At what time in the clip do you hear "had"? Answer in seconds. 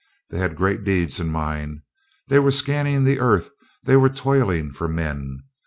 0.39-0.55